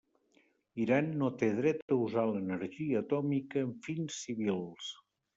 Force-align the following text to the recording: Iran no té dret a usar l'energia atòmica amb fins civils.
Iran 0.83 1.09
no 1.17 1.27
té 1.41 1.49
dret 1.59 1.83
a 1.95 1.97
usar 2.05 2.23
l'energia 2.29 3.03
atòmica 3.05 3.63
amb 3.67 3.77
fins 3.89 4.17
civils. 4.23 4.89